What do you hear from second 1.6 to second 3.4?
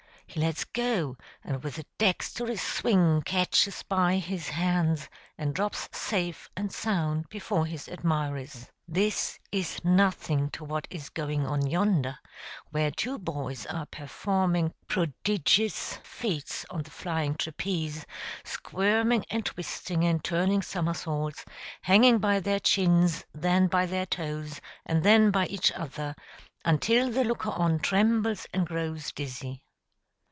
with a dexterous swing